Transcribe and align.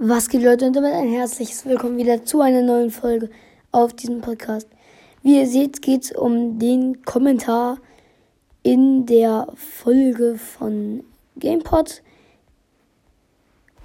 Was 0.00 0.28
geht 0.28 0.44
Leute 0.44 0.64
und 0.64 0.76
damit 0.76 0.92
ein 0.92 1.08
herzliches 1.08 1.66
Willkommen 1.66 1.96
wieder 1.96 2.24
zu 2.24 2.40
einer 2.40 2.62
neuen 2.62 2.92
Folge 2.92 3.30
auf 3.72 3.94
diesem 3.94 4.20
Podcast. 4.20 4.68
Wie 5.24 5.40
ihr 5.40 5.48
seht, 5.48 5.82
geht 5.82 6.04
es 6.04 6.12
um 6.12 6.60
den 6.60 7.02
Kommentar 7.04 7.78
in 8.62 9.06
der 9.06 9.48
Folge 9.56 10.36
von 10.36 11.02
GamePod. 11.34 12.04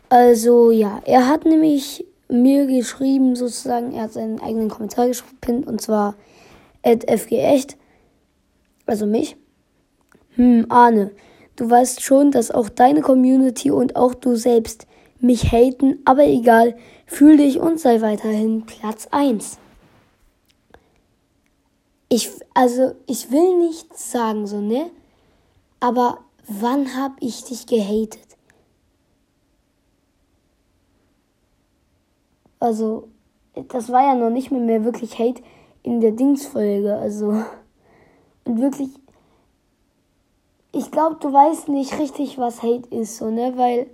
Also 0.10 0.70
ja, 0.70 1.02
er 1.04 1.28
hat 1.28 1.46
nämlich 1.46 2.06
mir 2.30 2.68
geschrieben, 2.68 3.36
sozusagen, 3.36 3.94
er 3.94 4.04
hat 4.04 4.14
seinen 4.14 4.40
eigenen 4.40 4.70
Kommentar 4.70 5.08
gespinnt 5.08 5.66
und 5.66 5.82
zwar 5.82 6.14
at 6.84 7.10
fgecht, 7.10 7.76
also 8.86 9.08
mich. 9.08 9.36
Hm, 10.36 10.68
Arne, 10.70 11.10
du 11.56 11.68
weißt 11.68 12.04
schon, 12.04 12.30
dass 12.30 12.52
auch 12.52 12.70
deine 12.70 13.02
Community 13.02 13.72
und 13.72 13.96
auch 13.96 14.14
du 14.14 14.36
selbst 14.36 14.86
mich 15.24 15.52
haten, 15.52 16.00
aber 16.06 16.26
egal, 16.26 16.76
fühl 17.06 17.38
dich 17.38 17.60
und 17.60 17.80
sei 17.80 18.02
weiterhin 18.02 18.66
Platz 18.66 19.08
1. 19.12 19.58
Ich, 22.10 22.30
also, 22.54 22.94
ich 23.08 23.32
will 23.32 23.58
nichts 23.58 24.12
sagen, 24.12 24.46
so, 24.46 24.60
ne? 24.60 24.92
Aber 25.80 26.20
wann 26.48 26.96
hab 26.96 27.14
ich 27.22 27.44
dich 27.46 27.66
gehatet? 27.66 28.38
Also, 32.60 33.08
das 33.70 33.92
war 33.92 34.04
ja 34.04 34.16
noch 34.16 34.30
nicht 34.30 34.52
mehr, 34.52 34.62
mehr 34.62 34.86
wirklich 34.86 35.18
Hate 35.18 35.42
in 35.82 36.02
der 36.02 36.12
Dingsfolge, 36.12 36.96
also. 36.96 37.44
Und 38.46 38.62
wirklich, 38.62 38.90
ich 40.72 40.92
glaube, 40.92 41.18
du 41.20 41.32
weißt 41.32 41.70
nicht 41.70 41.98
richtig, 41.98 42.38
was 42.38 42.62
Hate 42.62 42.90
ist, 42.90 43.18
so, 43.18 43.30
ne? 43.30 43.54
Weil 43.56 43.88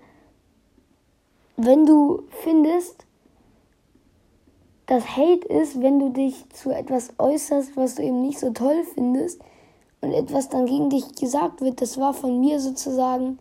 wenn 1.62 1.86
du 1.86 2.24
findest, 2.44 3.06
dass 4.86 5.18
Hate 5.18 5.46
ist, 5.48 5.82
wenn 5.82 6.00
du 6.00 6.10
dich 6.10 6.50
zu 6.50 6.72
etwas 6.72 7.10
äußerst, 7.18 7.76
was 7.76 7.96
du 7.96 8.04
eben 8.04 8.22
nicht 8.22 8.40
so 8.40 8.52
toll 8.52 8.84
findest 8.94 9.42
und 10.02 10.14
etwas 10.14 10.50
dann 10.50 10.66
gegen 10.66 10.90
dich 10.90 11.16
gesagt 11.16 11.62
wird, 11.62 11.82
das 11.82 11.98
war 11.98 12.14
von 12.14 12.40
mir 12.40 12.60
sozusagen, 12.60 13.40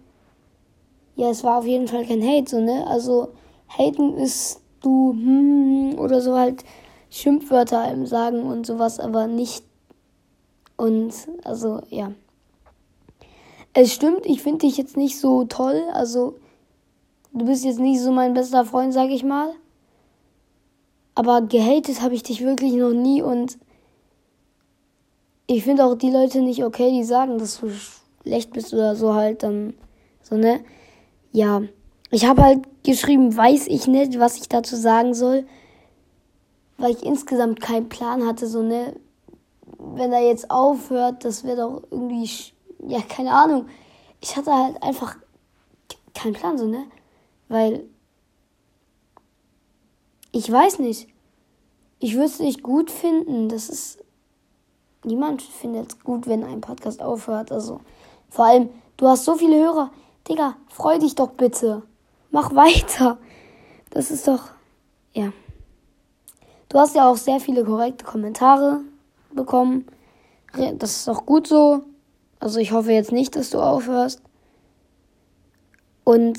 ja, 1.14 1.30
es 1.30 1.44
war 1.44 1.58
auf 1.58 1.66
jeden 1.66 1.86
Fall 1.86 2.04
kein 2.04 2.22
Hate, 2.22 2.50
so, 2.50 2.60
ne? 2.60 2.86
Also, 2.86 3.28
haten 3.68 4.14
ist 4.14 4.60
du, 4.82 5.12
hm, 5.12 5.98
oder 5.98 6.20
so 6.20 6.36
halt 6.36 6.64
Schimpfwörter 7.10 7.80
einem 7.80 8.06
sagen 8.06 8.42
und 8.42 8.66
sowas, 8.66 8.98
aber 8.98 9.28
nicht 9.28 9.64
und, 10.76 11.12
also, 11.44 11.80
ja. 11.88 12.12
Es 13.74 13.92
stimmt, 13.92 14.26
ich 14.26 14.42
finde 14.42 14.66
dich 14.66 14.76
jetzt 14.76 14.96
nicht 14.96 15.18
so 15.18 15.44
toll, 15.44 15.84
also, 15.92 16.34
Du 17.38 17.44
bist 17.44 17.64
jetzt 17.64 17.78
nicht 17.78 18.00
so 18.00 18.10
mein 18.10 18.34
bester 18.34 18.64
Freund, 18.64 18.92
sag 18.92 19.10
ich 19.10 19.22
mal. 19.22 19.54
Aber 21.14 21.40
gehatet 21.42 22.02
habe 22.02 22.14
ich 22.14 22.24
dich 22.24 22.42
wirklich 22.42 22.72
noch 22.72 22.92
nie 22.92 23.22
und 23.22 23.58
ich 25.46 25.62
finde 25.62 25.84
auch 25.84 25.94
die 25.94 26.10
Leute 26.10 26.42
nicht 26.42 26.64
okay, 26.64 26.90
die 26.90 27.04
sagen, 27.04 27.38
dass 27.38 27.60
du 27.60 27.70
schlecht 28.22 28.52
bist 28.52 28.74
oder 28.74 28.96
so 28.96 29.14
halt 29.14 29.44
dann 29.44 29.74
so, 30.20 30.36
ne? 30.36 30.64
Ja. 31.30 31.62
Ich 32.10 32.26
habe 32.26 32.42
halt 32.42 32.66
geschrieben, 32.82 33.36
weiß 33.36 33.68
ich 33.68 33.86
nicht, 33.86 34.18
was 34.18 34.36
ich 34.36 34.48
dazu 34.48 34.74
sagen 34.74 35.14
soll, 35.14 35.46
weil 36.76 36.90
ich 36.90 37.04
insgesamt 37.04 37.60
keinen 37.60 37.88
Plan 37.88 38.26
hatte, 38.26 38.48
so, 38.48 38.62
ne? 38.62 38.96
Wenn 39.78 40.12
er 40.12 40.26
jetzt 40.26 40.50
aufhört, 40.50 41.24
das 41.24 41.44
wäre 41.44 41.58
doch 41.58 41.82
irgendwie, 41.90 42.28
ja, 42.84 43.00
keine 43.00 43.32
Ahnung. 43.32 43.66
Ich 44.20 44.36
hatte 44.36 44.52
halt 44.52 44.82
einfach 44.82 45.16
keinen 46.14 46.32
Plan, 46.32 46.58
so, 46.58 46.66
ne? 46.66 46.84
Weil 47.48 47.84
ich 50.32 50.50
weiß 50.50 50.78
nicht. 50.78 51.08
Ich 51.98 52.14
würde 52.14 52.26
es 52.26 52.38
nicht 52.38 52.62
gut 52.62 52.90
finden. 52.90 53.48
Das 53.48 53.68
ist. 53.68 54.04
Niemand 55.04 55.42
findet 55.42 55.92
es 55.92 56.00
gut, 56.00 56.26
wenn 56.26 56.44
ein 56.44 56.60
Podcast 56.60 57.00
aufhört. 57.00 57.52
Also 57.52 57.80
vor 58.28 58.46
allem, 58.46 58.68
du 58.96 59.08
hast 59.08 59.24
so 59.24 59.36
viele 59.36 59.56
Hörer. 59.56 59.90
Digga, 60.28 60.56
freu 60.68 60.98
dich 60.98 61.14
doch 61.14 61.30
bitte. 61.30 61.82
Mach 62.30 62.54
weiter. 62.54 63.18
Das 63.90 64.10
ist 64.10 64.28
doch. 64.28 64.50
Ja. 65.14 65.32
Du 66.68 66.78
hast 66.78 66.94
ja 66.94 67.08
auch 67.08 67.16
sehr 67.16 67.40
viele 67.40 67.64
korrekte 67.64 68.04
Kommentare 68.04 68.82
bekommen. 69.32 69.86
Das 70.52 70.96
ist 70.96 71.08
auch 71.08 71.24
gut 71.24 71.46
so. 71.46 71.82
Also 72.40 72.60
ich 72.60 72.72
hoffe 72.72 72.92
jetzt 72.92 73.12
nicht, 73.12 73.34
dass 73.36 73.50
du 73.50 73.60
aufhörst. 73.60 74.20
Und 76.04 76.38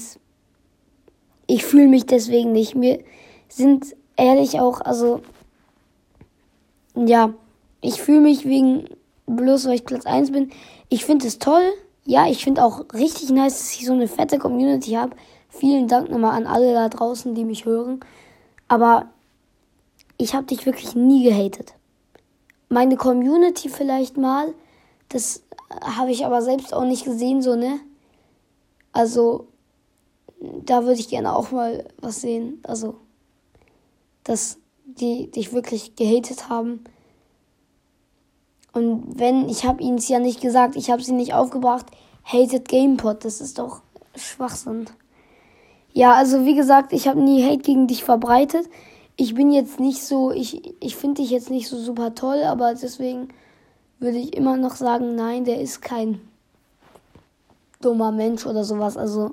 ich 1.50 1.66
fühle 1.66 1.88
mich 1.88 2.06
deswegen 2.06 2.52
nicht. 2.52 2.76
Mir 2.76 3.00
sind 3.48 3.96
ehrlich 4.16 4.60
auch, 4.60 4.82
also 4.82 5.22
ja, 6.96 7.34
ich 7.82 8.00
fühle 8.02 8.22
mich 8.22 8.46
wegen 8.46 8.88
bloß 9.26 9.66
weil 9.66 9.76
ich 9.76 9.86
Platz 9.86 10.06
1 10.06 10.32
bin. 10.32 10.52
Ich 10.90 11.06
finde 11.06 11.28
es 11.28 11.40
toll. 11.40 11.64
Ja, 12.06 12.28
ich 12.30 12.44
finde 12.44 12.64
auch 12.64 12.86
richtig 12.94 13.32
nice, 13.32 13.58
dass 13.58 13.76
ich 13.76 13.86
so 13.86 13.94
eine 13.94 14.08
fette 14.08 14.38
Community 14.38 14.92
habe. 14.92 15.16
Vielen 15.50 15.88
Dank 15.88 16.12
nochmal 16.12 16.38
an 16.38 16.46
alle 16.46 16.74
da 16.74 16.88
draußen, 16.88 17.34
die 17.34 17.46
mich 17.46 17.66
hören. 17.66 18.00
Aber 18.68 19.10
ich 20.18 20.36
habe 20.36 20.46
dich 20.46 20.68
wirklich 20.68 20.96
nie 20.96 21.24
gehatet. 21.24 21.74
Meine 22.70 22.96
Community 22.96 23.70
vielleicht 23.70 24.18
mal, 24.18 24.54
das 25.10 25.42
habe 25.82 26.12
ich 26.12 26.26
aber 26.28 26.44
selbst 26.44 26.76
auch 26.76 26.86
nicht 26.86 27.06
gesehen, 27.06 27.42
so, 27.42 27.56
ne? 27.56 27.80
Also, 28.92 29.48
da 30.66 30.84
würde 30.84 31.00
ich 31.00 31.10
gerne 31.10 31.36
auch 31.36 31.52
mal 31.52 31.86
was 32.02 32.22
sehen. 32.22 32.60
Also, 32.64 32.96
dass 34.24 34.58
die 34.86 35.30
dich 35.32 35.54
wirklich 35.54 35.96
gehatet 35.96 36.50
haben. 36.50 36.84
Und 38.74 39.20
wenn, 39.20 39.50
ich 39.50 39.66
habe 39.66 39.82
ihnen 39.82 39.98
es 39.98 40.08
ja 40.08 40.20
nicht 40.20 40.42
gesagt, 40.42 40.76
ich 40.76 40.90
habe 40.92 41.02
sie 41.02 41.14
nicht 41.14 41.34
aufgebracht, 41.34 41.86
hated 42.24 42.68
GamePod, 42.68 43.26
das 43.26 43.42
ist 43.42 43.60
doch 43.60 43.82
Schwachsinn. 44.16 44.86
Ja, 45.94 46.14
also 46.14 46.46
wie 46.46 46.56
gesagt, 46.56 46.94
ich 46.94 47.08
habe 47.08 47.20
nie 47.20 47.44
Hate 47.44 47.64
gegen 47.64 47.88
dich 47.88 48.04
verbreitet. 48.04 48.70
Ich 49.16 49.34
bin 49.34 49.52
jetzt 49.52 49.80
nicht 49.80 50.04
so, 50.04 50.32
ich, 50.32 50.76
ich 50.82 50.96
finde 50.96 51.22
dich 51.22 51.32
jetzt 51.32 51.50
nicht 51.50 51.68
so 51.68 51.78
super 51.78 52.16
toll, 52.16 52.44
aber 52.44 52.74
deswegen 52.74 53.30
würde 54.00 54.18
ich 54.18 54.36
immer 54.36 54.56
noch 54.56 54.76
sagen, 54.76 55.16
nein, 55.16 55.46
der 55.46 55.60
ist 55.60 55.82
kein 55.82 56.22
dummer 57.82 58.12
Mensch 58.12 58.46
oder 58.46 58.64
sowas. 58.64 58.98
Also 58.98 59.32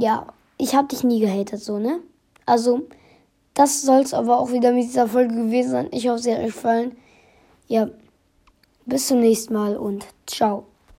ja, 0.00 0.26
ich 0.58 0.74
habe 0.74 0.88
dich 0.88 1.04
nie 1.04 1.20
gehatet, 1.20 1.60
so, 1.62 1.78
ne? 1.78 2.00
Also, 2.46 2.82
das 3.54 3.82
soll 3.82 4.00
es 4.00 4.14
aber 4.14 4.38
auch 4.38 4.52
wieder 4.52 4.72
mit 4.72 4.84
dieser 4.84 5.08
Folge 5.08 5.34
gewesen 5.34 5.70
sein. 5.70 5.88
Ich 5.92 6.08
hoffe, 6.08 6.18
sie 6.18 6.32
hat 6.32 6.40
euch 6.40 6.46
gefallen. 6.46 6.96
Ja, 7.68 7.88
bis 8.86 9.08
zum 9.08 9.20
nächsten 9.20 9.54
Mal 9.54 9.76
und 9.76 10.06
ciao. 10.26 10.66